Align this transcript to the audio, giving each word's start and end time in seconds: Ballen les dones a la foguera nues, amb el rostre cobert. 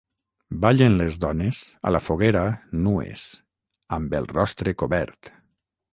Ballen 0.61 0.95
les 1.01 1.17
dones 1.25 1.59
a 1.89 1.93
la 1.95 2.01
foguera 2.07 2.43
nues, 2.87 3.27
amb 3.99 4.17
el 4.21 4.29
rostre 4.37 4.75
cobert. 4.85 5.35